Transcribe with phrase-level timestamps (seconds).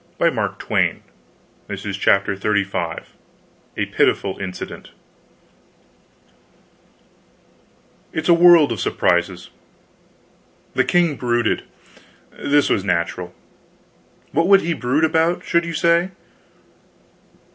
[0.17, 0.35] Born so,
[0.73, 0.99] no
[1.69, 1.93] doubt.
[1.93, 3.03] CHAPTER XXXV
[3.77, 4.89] A PITIFUL INCIDENT
[8.11, 9.51] It's a world of surprises.
[10.73, 11.65] The king brooded;
[12.31, 13.31] this was natural.
[14.31, 16.09] What would he brood about, should you say?